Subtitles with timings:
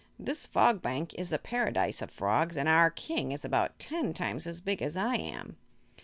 [0.17, 4.47] This Fog Bank is the Paradise of Frogs and our King is about ten times
[4.47, 5.57] as big as I am."